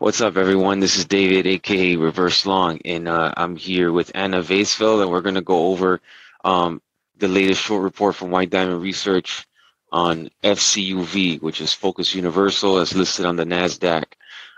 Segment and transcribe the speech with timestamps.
[0.00, 0.78] What's up, everyone?
[0.78, 5.22] This is David, aka Reverse Long, and uh, I'm here with Anna Vaysfeld, and we're
[5.22, 6.00] going to go over
[6.44, 6.80] um,
[7.16, 9.44] the latest short report from White Diamond Research
[9.90, 14.04] on FCUV, which is Focus Universal, as listed on the NASDAQ.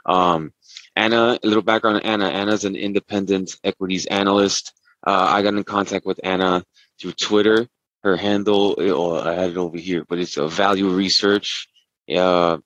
[0.05, 0.53] Um,
[0.95, 2.27] Anna, a little background on Anna.
[2.27, 4.75] Anna's an independent equities analyst.
[5.07, 6.63] Uh, I got in contact with Anna
[7.01, 7.67] through Twitter.
[8.03, 11.67] Her handle, oh, I had it over here, but it's a value research.
[12.15, 12.59] Uh,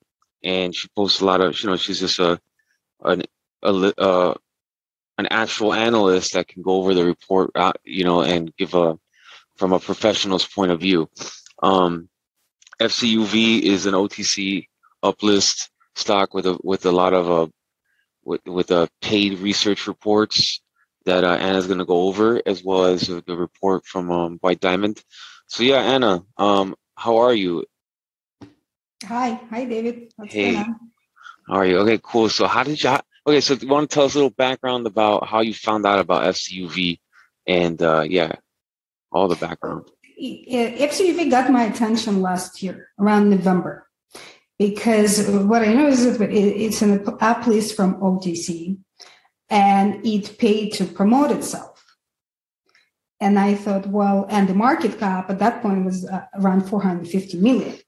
[0.43, 2.41] and she posts a lot of, you know, she's just a,
[3.05, 3.23] an,
[3.63, 4.35] a, uh,
[5.19, 8.99] an actual analyst that can go over the report, uh, you know, and give a,
[9.57, 11.09] from a professional's point of view.
[11.63, 12.09] Um,
[12.81, 14.67] FCUV is an OTC
[15.03, 17.47] uplist stock with a with a lot of uh,
[18.25, 20.61] with with uh, paid research reports
[21.05, 24.61] that uh, Anna's going to go over, as well as the report from um, White
[24.61, 25.03] Diamond.
[25.47, 27.65] So yeah, Anna, um, how are you?
[29.05, 30.13] Hi, hi, David.
[30.17, 30.65] What's hey,
[31.49, 31.79] are you?
[31.79, 32.29] Okay, cool.
[32.29, 32.97] So how did you?
[33.27, 35.99] Okay, so you want to tell us a little background about how you found out
[35.99, 36.99] about FCUV,
[37.47, 38.33] and uh, yeah,
[39.13, 39.85] all the background.
[40.21, 43.89] FCUV got my attention last year around November
[44.59, 48.79] because what I know is that it's an uplist from OTC
[49.51, 51.83] and it paid to promote itself.
[53.21, 57.39] And I thought, well, and the market cap at that point was uh, around 450
[57.39, 57.79] million.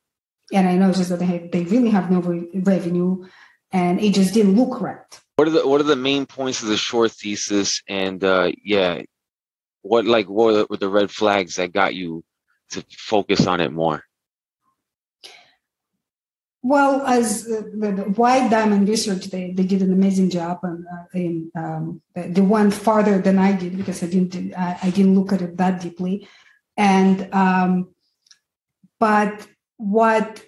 [0.52, 3.26] And I noticed that they, they really have no re- revenue
[3.72, 5.20] and it just didn't look right.
[5.36, 7.82] What are the what are the main points of the short thesis?
[7.88, 9.02] And uh, yeah,
[9.82, 12.24] what like what were the red flags that got you
[12.70, 14.02] to focus on it more?
[16.62, 21.52] Well, as the White Diamond Research, they, they did an amazing job, and uh, in,
[21.54, 25.42] um, they went farther than I did because I didn't I, I didn't look at
[25.42, 26.26] it that deeply,
[26.76, 27.94] and um,
[28.98, 30.44] but what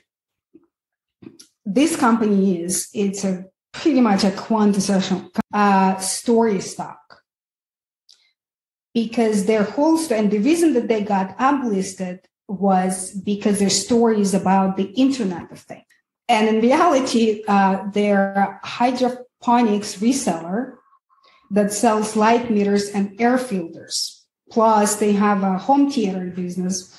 [1.68, 7.22] this company is, it's a pretty much a quintessential uh, story stock
[8.94, 14.20] because their whole story, and the reason that they got uplisted was because their story
[14.20, 15.84] is about the Internet of Things.
[16.26, 20.76] And in reality, uh, they're hydroponics reseller
[21.50, 24.24] that sells light meters and air filters.
[24.50, 26.98] Plus, they have a home theater business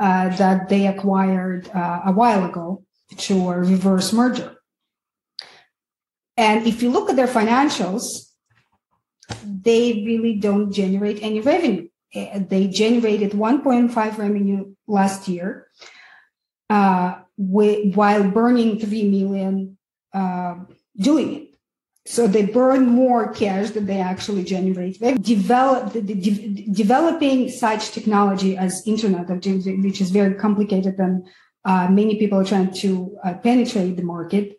[0.00, 4.56] uh, that they acquired uh, a while ago through a reverse merger.
[6.36, 8.32] And if you look at their financials,
[9.44, 11.88] they really don't generate any revenue.
[12.14, 15.68] Uh, they generated 1.5 revenue last year.
[16.70, 19.76] Uh, while burning 3 million
[20.12, 20.56] uh,
[20.96, 21.48] doing it.
[22.06, 25.00] So they burn more cash than they actually generate.
[25.22, 31.26] Develop de- developing such technology as internet, which is very complicated and
[31.64, 34.56] uh, many people are trying to uh, penetrate the market.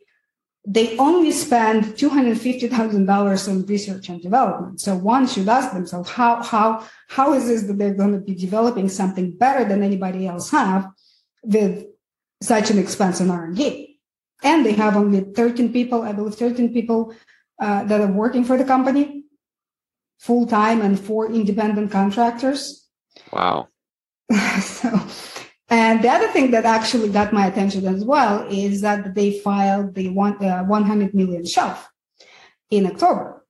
[0.68, 4.82] They only spend two hundred fifty thousand dollars on research and development.
[4.82, 8.34] So one should ask themselves how how how is this that they're going to be
[8.34, 10.90] developing something better than anybody else have
[11.44, 11.86] with
[12.42, 14.00] such an expense on R&D.
[14.44, 17.16] And they have only 13 people, I believe 13 people
[17.62, 19.24] uh, that are working for the company
[20.20, 22.88] full time and four independent contractors.
[23.32, 23.70] Wow.
[24.62, 24.90] so,
[25.96, 29.96] and the other thing that actually got my attention as well is that they filed
[29.96, 31.90] the one, uh, 100 million shelf
[32.70, 33.46] in October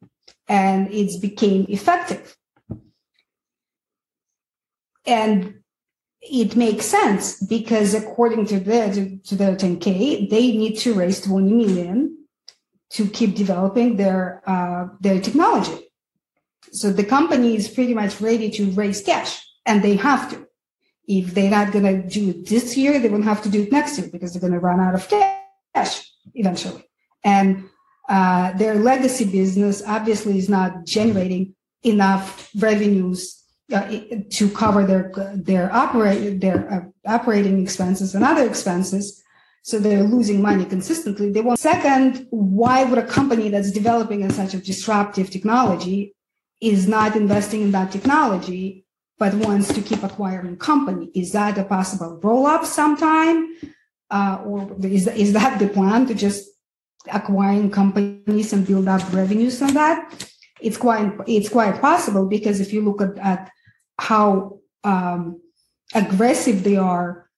[0.48, 2.38] and it became effective.
[5.08, 5.62] And
[6.22, 11.22] it makes sense because according to the to, to the 10K, they need to raise
[11.22, 12.28] 20 million
[12.92, 15.92] to keep developing their uh, their technology.
[16.72, 20.45] So the company is pretty much ready to raise cash, and they have to.
[21.08, 23.72] If they're not going to do it this year, they will have to do it
[23.72, 26.84] next year because they're going to run out of cash eventually.
[27.24, 27.70] And
[28.08, 33.44] uh, their legacy business obviously is not generating enough revenues
[33.74, 33.88] uh,
[34.30, 39.24] to cover their their operate their uh, operating expenses and other expenses.
[39.64, 41.32] So they're losing money consistently.
[41.32, 46.16] They want second why would a company that's developing in such a disruptive technology
[46.62, 48.85] is not investing in that technology
[49.18, 53.56] but wants to keep acquiring company is that a possible roll up sometime
[54.12, 56.50] uh, or is, is that the plan to just
[57.12, 60.28] acquiring companies and build up revenues on that
[60.62, 63.52] it's quite it's quite possible because if you look at, at
[64.00, 65.42] how um,
[65.94, 67.30] aggressive they are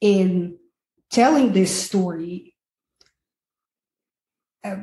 [0.00, 0.58] in
[1.10, 2.54] telling this story,
[4.64, 4.76] uh,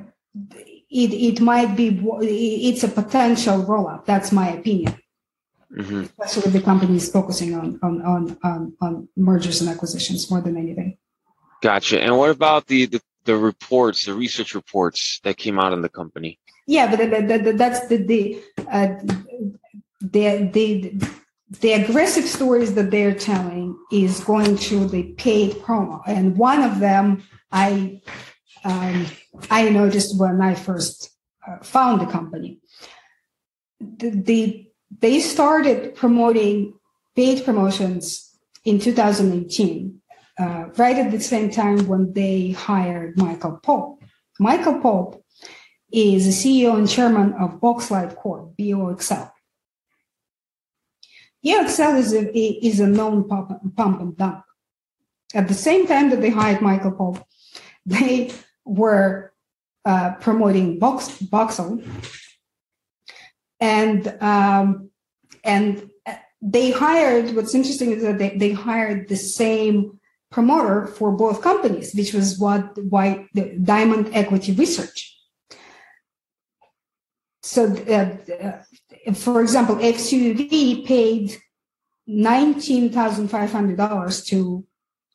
[0.52, 4.06] it, it might be it's a potential roll up.
[4.06, 5.00] That's my opinion.
[5.78, 6.06] Mm-hmm.
[6.20, 10.58] Especially the company is focusing on, on on on on mergers and acquisitions more than
[10.58, 10.98] anything.
[11.62, 12.02] Gotcha.
[12.02, 15.90] And what about the the, the reports, the research reports that came out on the
[15.90, 16.40] company.
[16.66, 18.96] Yeah, but the, the, the, that's the the, uh,
[20.02, 21.08] the the
[21.62, 26.80] the aggressive stories that they're telling is going through the paid promo, and one of
[26.80, 28.02] them I
[28.64, 29.06] um,
[29.50, 31.12] I noticed when I first
[31.48, 32.60] uh, found the company.
[33.80, 36.74] The, the they started promoting
[37.16, 40.02] paid promotions in 2018,
[40.40, 44.02] uh, right at the same time when they hired Michael Pope.
[44.40, 45.24] Michael Pope
[45.92, 49.32] is the CEO and chairman of Boxlight Corp, BOXL.
[51.46, 54.44] BOXL is a, is a known pump, pump and dump.
[55.34, 57.24] At the same time that they hired Michael Pope,
[57.86, 58.32] they
[58.66, 59.34] were
[59.86, 61.84] uh, promoting Box, Boxel,
[63.60, 64.90] and um,
[65.44, 65.90] and
[66.42, 67.36] they hired.
[67.36, 70.00] What's interesting is that they, they hired the same
[70.32, 75.18] promoter for both companies, which was what why the Diamond Equity Research.
[77.42, 81.36] So, uh, for example, FCUV paid
[82.06, 84.66] nineteen thousand five hundred dollars to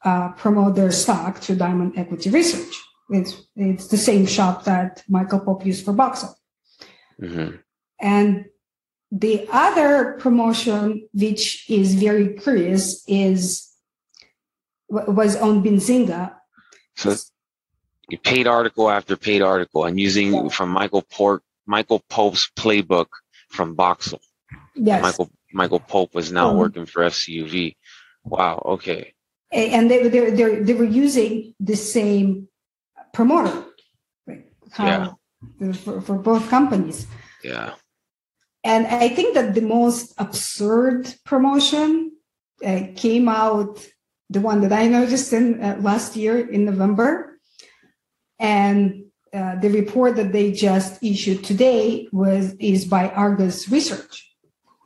[0.05, 2.75] uh, promote their stock to Diamond Equity Research.
[3.11, 6.35] It's it's the same shop that Michael Pope used for Boxel.
[7.21, 7.57] Mm-hmm.
[8.05, 8.45] And
[9.11, 13.67] the other promotion, which is very curious, is
[14.91, 16.35] was on Benzinga.
[16.97, 17.17] So
[18.23, 20.49] paid article after paid article, and using yeah.
[20.49, 23.07] from Michael Port Michael Pope's playbook
[23.49, 24.21] from Boxel.
[24.77, 25.03] Yes.
[25.03, 27.77] Michael Michael Pope was now um, working for FCUV.
[28.23, 28.61] Wow.
[28.67, 29.15] Okay.
[29.51, 32.49] And they, they, they, they were using the same
[33.13, 33.65] promoter
[34.27, 34.45] right?
[34.79, 35.13] yeah.
[35.75, 37.07] for, for both companies.
[37.45, 37.75] Yeah.
[38.65, 42.13] And I think that the most absurd promotion
[42.65, 43.87] uh, came out,
[44.31, 47.39] the one that I noticed in uh, last year in November.
[48.39, 54.35] And uh, the report that they just issued today was is by Argus Research.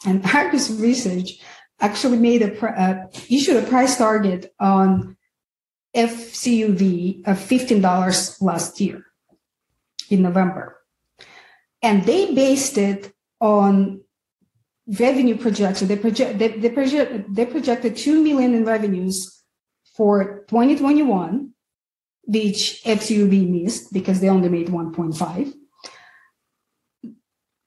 [0.04, 1.38] And Argus Research
[1.80, 5.16] actually made a uh, issued a price target on
[5.94, 9.04] FCUV of $15 last year
[10.10, 10.76] in November.
[11.80, 14.00] And they based it on
[14.88, 15.88] revenue projection.
[15.88, 19.42] They project they, they project they projected 2 million in revenues
[19.96, 21.52] for 2021,
[22.24, 25.52] which FCUV missed because they only made 1.5.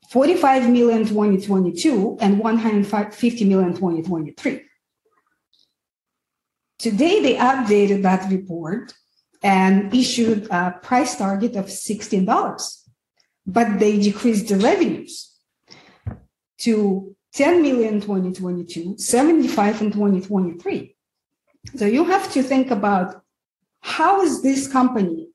[0.10, 4.62] 45 million 2022 and 150 million 2023.
[6.80, 8.94] Today, they updated that report
[9.44, 12.88] and issued a price target of $16,
[13.46, 15.31] but they decreased the revenues
[16.62, 20.96] to 10 million in 2022, 75 in 2023.
[21.76, 23.24] So you have to think about
[23.82, 25.30] how is this company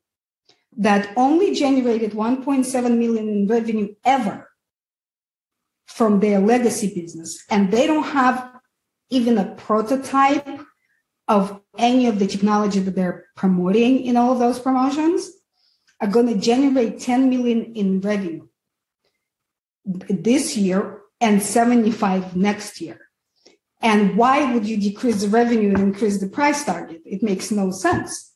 [0.76, 4.48] that only generated 1.7 million in revenue ever
[5.86, 8.52] from their legacy business, and they don't have
[9.08, 10.60] even a prototype
[11.28, 15.30] of any of the technology that they're promoting in all of those promotions
[16.00, 18.46] are going to generate 10 million in revenue
[19.84, 22.98] this year and 75 next year.
[23.82, 27.02] And why would you decrease the revenue and increase the price target?
[27.04, 28.32] It makes no sense.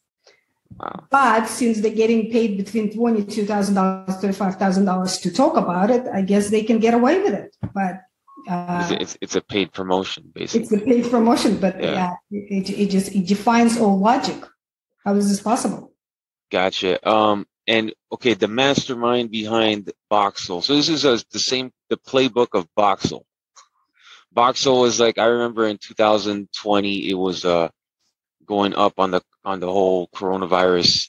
[0.78, 1.06] Wow.
[1.10, 6.62] But since they're getting paid between $22,000, $35,000 to talk about it, I guess they
[6.62, 7.56] can get away with it.
[7.75, 8.02] But
[8.49, 10.62] uh, it's, it's a paid promotion, basically.
[10.62, 14.42] It's a paid promotion, but yeah, yeah it, it just it defines all logic.
[15.04, 15.92] How is this possible?
[16.50, 17.06] Gotcha.
[17.08, 20.62] Um, and okay, the mastermind behind Boxel.
[20.62, 23.23] So this is a, the same the playbook of Boxel.
[24.35, 27.69] Boxel was like I remember in 2020 it was uh
[28.47, 31.09] going up on the on the whole coronavirus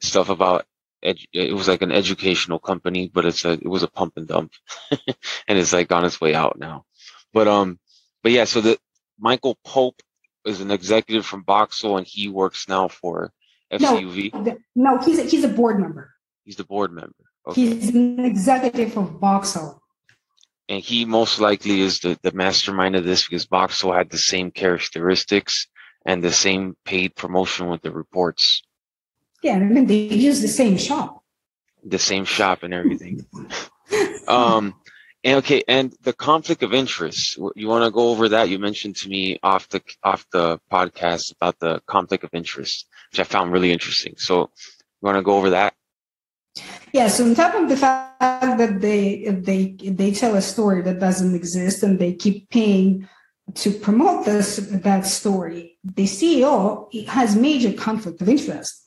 [0.00, 0.66] stuff about
[1.04, 4.26] edu- it was like an educational company, but it's a it was a pump and
[4.26, 4.52] dump,
[4.90, 6.84] and it's like on its way out now.
[7.32, 7.78] But um,
[8.22, 8.78] but yeah, so the
[9.18, 10.00] Michael Pope
[10.44, 13.32] is an executive from Boxel, and he works now for
[13.72, 14.34] FCUV.
[14.34, 16.12] No, no he's a, he's a board member.
[16.44, 17.14] He's the board member.
[17.48, 17.60] Okay.
[17.60, 19.78] He's an executive of Boxel.
[20.68, 24.50] And he most likely is the, the mastermind of this because Boxel had the same
[24.50, 25.68] characteristics
[26.04, 28.62] and the same paid promotion with the reports.
[29.42, 31.22] Yeah, I mean they use the same shop.
[31.84, 33.24] The same shop and everything.
[34.28, 34.74] um,
[35.26, 37.36] and okay, and the conflict of interest.
[37.56, 38.48] You want to go over that?
[38.48, 43.18] You mentioned to me off the off the podcast about the conflict of interest, which
[43.18, 44.14] I found really interesting.
[44.18, 45.74] So, you want to go over that?
[46.92, 51.34] Yes, on top of the fact that they they they tell a story that doesn't
[51.34, 53.08] exist and they keep paying
[53.54, 58.85] to promote this that story, the CEO has major conflict of interest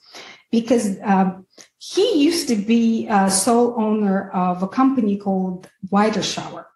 [0.52, 1.46] because um,
[1.78, 6.68] he used to be a sole owner of a company called Vita Shower.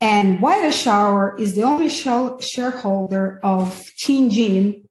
[0.00, 3.68] And Vita Shower is the only shareholder of
[3.98, 4.84] Tianjin,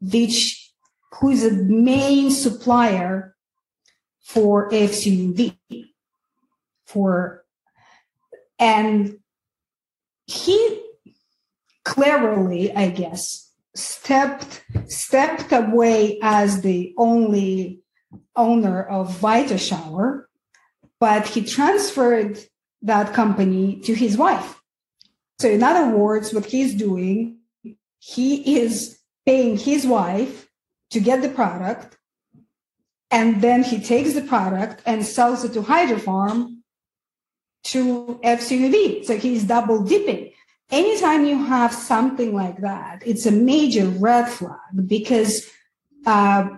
[0.00, 0.72] which
[1.12, 3.36] who is a main supplier
[4.22, 5.56] for FCUV.
[6.86, 7.44] For
[8.58, 9.18] and
[10.26, 10.80] he
[11.84, 13.43] cleverly, I guess,
[13.74, 17.80] stepped stepped away as the only
[18.36, 20.28] owner of Vita Shower,
[21.00, 22.38] but he transferred
[22.82, 24.60] that company to his wife.
[25.40, 27.38] So, in other words, what he's doing,
[27.98, 30.48] he is paying his wife
[30.90, 31.96] to get the product,
[33.10, 36.58] and then he takes the product and sells it to Hydrofarm
[37.64, 39.04] to FCUV.
[39.04, 40.33] So he's double dipping.
[40.70, 45.46] Anytime you have something like that, it's a major red flag because
[46.06, 46.48] uh,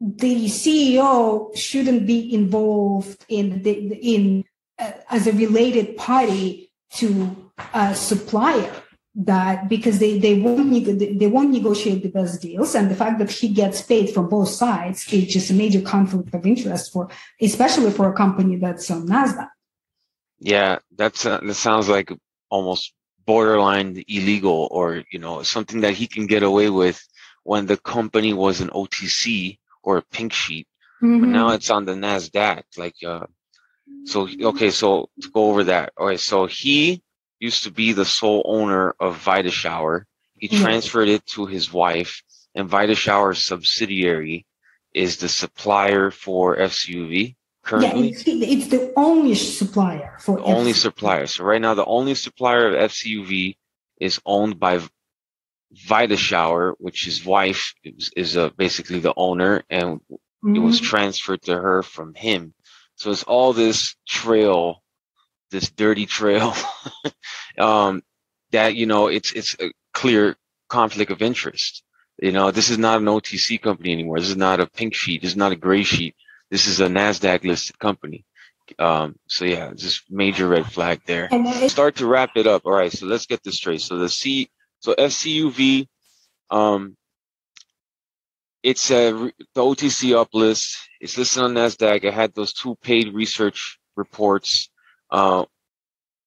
[0.00, 4.44] the CEO shouldn't be involved in the, in
[4.78, 8.72] uh, as a related party to a supplier
[9.16, 12.74] that because they they won't they won't negotiate the best deals.
[12.74, 16.34] And the fact that he gets paid from both sides is just a major conflict
[16.34, 17.08] of interest for
[17.40, 19.48] especially for a company that's on nasdaq.
[20.40, 22.12] Yeah that's uh, that sounds like
[22.50, 22.92] almost
[23.26, 27.00] borderline illegal or you know something that he can get away with
[27.42, 30.66] when the company was an otc or a pink sheet
[31.02, 31.20] mm-hmm.
[31.20, 33.26] but now it's on the nasdaq like uh
[34.04, 35.92] so okay, so to go over that.
[35.96, 37.02] All right, so he
[37.40, 40.06] used to be the sole owner of Vita Shower.
[40.38, 42.22] He transferred it to his wife,
[42.54, 44.46] and Vita Shower's subsidiary
[44.92, 48.08] is the supplier for FCUV currently.
[48.08, 51.26] Yeah, it's, it's the only supplier for the only supplier.
[51.26, 53.56] So right now, the only supplier of FCUV
[54.00, 54.80] is owned by
[55.72, 60.56] Vita Shower, which his wife is, is uh, basically the owner, and mm-hmm.
[60.56, 60.86] it was mm-hmm.
[60.86, 62.54] transferred to her from him.
[62.96, 64.82] So it's all this trail,
[65.50, 66.54] this dirty trail,
[67.58, 68.02] um,
[68.52, 70.36] that you know it's it's a clear
[70.68, 71.82] conflict of interest.
[72.22, 74.20] You know, this is not an OTC company anymore.
[74.20, 75.22] This is not a pink sheet.
[75.22, 76.14] This is not a gray sheet.
[76.50, 78.24] This is a Nasdaq listed company.
[78.78, 81.28] Um, so yeah, just major red flag there.
[81.68, 82.64] Start to wrap it up.
[82.64, 83.80] All right, so let's get this straight.
[83.80, 85.86] So the C, so FCUV,
[86.50, 86.96] um,
[88.62, 89.12] it's a
[89.54, 90.76] the OTC uplist.
[91.00, 92.06] It's listed on Nasdaq.
[92.06, 94.70] I had those two paid research reports.
[95.10, 95.44] Uh,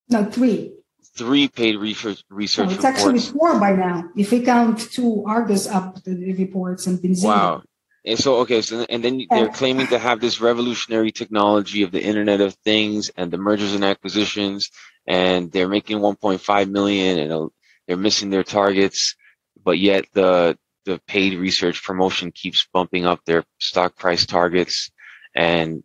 [0.09, 0.73] no, three.
[1.15, 2.67] Three paid research research.
[2.67, 3.03] No, it's reports.
[3.03, 4.03] actually four by now.
[4.15, 7.25] If we count two Argus up the reports and Benzinga.
[7.25, 7.63] Wow.
[8.07, 12.01] And so okay, so and then they're claiming to have this revolutionary technology of the
[12.01, 14.71] Internet of Things and the mergers and acquisitions,
[15.05, 17.51] and they're making 1.5 million, and
[17.85, 19.17] they're missing their targets,
[19.61, 24.89] but yet the the paid research promotion keeps bumping up their stock price targets
[25.35, 25.83] and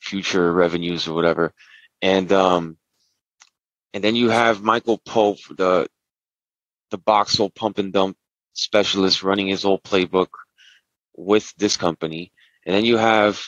[0.00, 1.52] future revenues or whatever.
[2.02, 2.76] And um,
[3.92, 5.86] and then you have Michael Pope, the
[6.90, 8.16] the Boxel pump and dump
[8.52, 10.30] specialist running his old playbook
[11.16, 12.32] with this company.
[12.66, 13.40] And then you have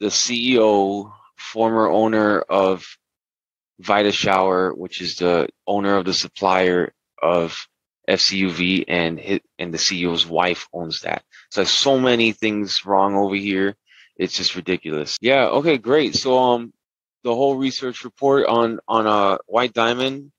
[0.00, 2.86] the CEO, former owner of
[3.78, 7.66] Vita Shower, which is the owner of the supplier of
[8.08, 11.22] FCUV and his, and the CEO's wife owns that.
[11.50, 13.76] So so many things wrong over here.
[14.16, 15.16] It's just ridiculous.
[15.20, 15.46] Yeah.
[15.46, 15.78] Okay.
[15.78, 16.14] Great.
[16.14, 16.72] So um,
[17.22, 20.32] the whole research report on on a uh, White Diamond,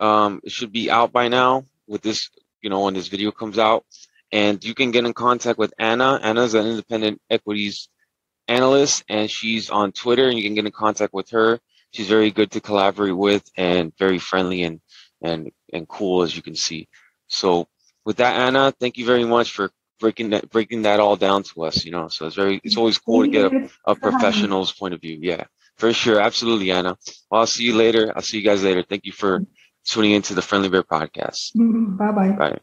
[0.00, 1.64] um, should be out by now.
[1.86, 2.30] With this,
[2.62, 3.84] you know, when this video comes out,
[4.34, 6.18] and you can get in contact with Anna.
[6.20, 7.88] Anna's an independent equities
[8.48, 11.60] analyst, and she's on Twitter, and you can get in contact with her.
[11.92, 14.80] She's very good to collaborate with and very friendly and
[15.22, 16.88] and and cool as you can see.
[17.28, 17.68] So
[18.04, 21.62] with that, Anna, thank you very much for breaking that breaking that all down to
[21.62, 21.84] us.
[21.84, 25.00] You know, so it's very it's always cool to get a, a professional's point of
[25.00, 25.16] view.
[25.20, 25.44] Yeah,
[25.76, 26.98] for sure, absolutely, Anna.
[27.30, 28.12] Well, I'll see you later.
[28.16, 28.82] I'll see you guys later.
[28.82, 29.44] Thank you for
[29.86, 31.52] tuning into the Friendly Bear podcast.
[32.34, 32.58] Bye bye.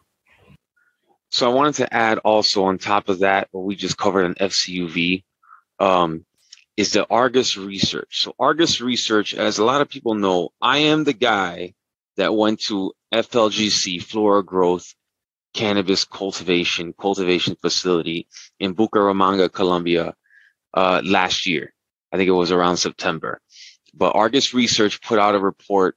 [1.32, 4.36] So I wanted to add also on top of that, what we just covered on
[4.36, 5.24] FCUV,
[5.80, 6.26] um,
[6.76, 8.22] is the Argus research.
[8.22, 11.74] So Argus research, as a lot of people know, I am the guy
[12.18, 14.94] that went to FLGC, Flora Growth
[15.54, 18.28] Cannabis Cultivation Cultivation Facility
[18.60, 20.14] in Bucaramanga, Colombia,
[20.74, 21.74] uh, last year.
[22.12, 23.40] I think it was around September.
[23.94, 25.96] But Argus Research put out a report,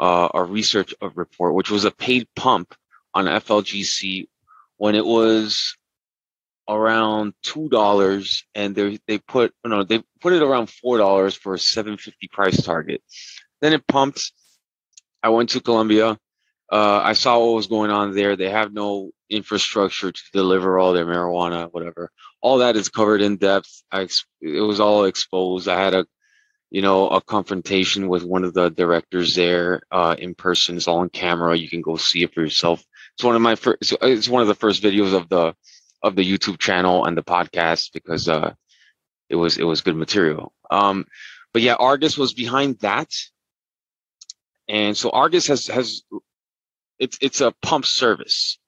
[0.00, 2.74] uh, a research of report, which was a paid pump
[3.14, 4.26] on FLGC
[4.82, 5.76] when it was
[6.68, 11.54] around two dollars, and they they put no they put it around four dollars for
[11.54, 13.02] a seven fifty price target.
[13.60, 14.32] Then it pumped
[15.22, 16.18] I went to Colombia
[16.72, 18.34] uh, I saw what was going on there.
[18.34, 22.10] They have no infrastructure to deliver all their marijuana, whatever.
[22.40, 23.82] All that is covered in depth.
[23.92, 24.08] I,
[24.40, 25.68] it was all exposed.
[25.68, 26.06] I had a,
[26.70, 30.78] you know, a confrontation with one of the directors there uh, in person.
[30.78, 31.54] It's all on camera.
[31.54, 32.82] You can go see it for yourself.
[33.22, 33.94] It's one of my first.
[34.02, 35.54] It's one of the first videos of the
[36.02, 38.54] of the YouTube channel and the podcast because uh,
[39.28, 40.52] it was it was good material.
[40.72, 41.06] Um,
[41.52, 43.12] but yeah, Argus was behind that,
[44.68, 46.02] and so Argus has has
[46.98, 48.58] it's it's a pump service,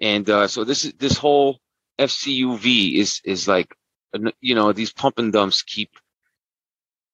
[0.00, 1.60] and uh, so this is this whole
[1.96, 3.72] FCUV is is like
[4.40, 5.90] you know these pump and dumps keep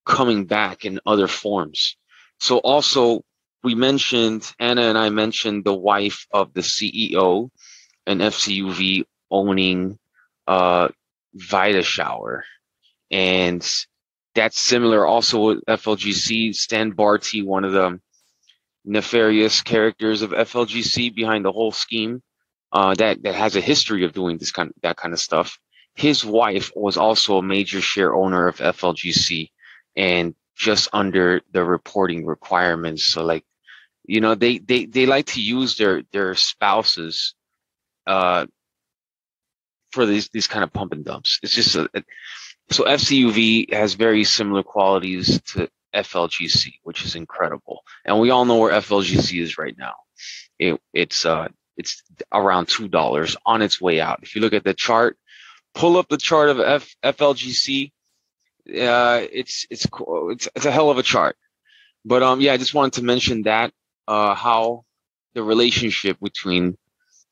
[0.07, 1.99] coming back in other forms.
[2.41, 3.23] So also
[3.67, 7.51] we mentioned Anna and I mentioned the wife of the CEO
[8.07, 9.99] and FCUV owning
[10.47, 10.87] uh,
[11.35, 12.45] Vita Shower,
[13.11, 13.69] and
[14.37, 16.55] that's similar also with FLGC.
[16.55, 17.99] Stan Bharti, one of the
[18.85, 22.23] nefarious characters of FLGC behind the whole scheme
[22.71, 25.59] uh, that that has a history of doing this kind of, that kind of stuff.
[25.97, 29.51] His wife was also a major share owner of FLGC,
[29.97, 33.05] and just under the reporting requirements.
[33.05, 33.45] So like,
[34.07, 37.35] you know, they they they like to use their their spouses
[38.07, 38.47] uh,
[39.91, 41.41] for these these kind of pump and dumps.
[41.43, 41.89] It's just a,
[42.71, 47.83] so FCUV has very similar qualities to FLGC, which is incredible.
[48.05, 49.95] And we all know where FLGC is right now.
[50.59, 54.21] It, it's uh, it's around two dollars on its way out.
[54.23, 55.17] If you look at the chart,
[55.75, 57.93] pull up the chart of F, FLGC.
[58.69, 59.87] Uh, it's it's
[60.31, 61.37] it's it's a hell of a chart.
[62.05, 63.73] But um, yeah, I just wanted to mention that
[64.09, 64.85] uh, how
[65.35, 66.77] the relationship between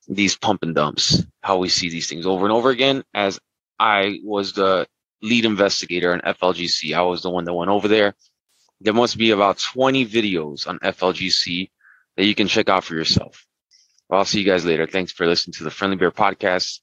[0.09, 3.03] these pump and dumps, how we see these things over and over again.
[3.15, 3.41] As
[3.79, 4.87] I was the
[5.23, 8.15] lead investigator in FLGC, I was the one that went over there
[8.81, 11.71] there must be about 20 videos on FLGC
[12.17, 13.47] that you can check out for yourself.
[14.09, 14.87] Well, I'll see you guys later.
[14.87, 16.81] Thanks for listening to the Friendly Bear podcast.